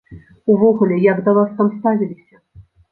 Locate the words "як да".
1.09-1.31